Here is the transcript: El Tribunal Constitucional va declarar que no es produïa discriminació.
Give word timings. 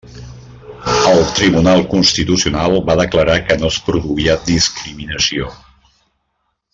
El 1.09 1.19
Tribunal 1.39 1.83
Constitucional 1.91 2.79
va 2.89 2.97
declarar 3.03 3.35
que 3.49 3.59
no 3.65 3.71
es 3.75 3.79
produïa 3.91 4.39
discriminació. 4.51 5.53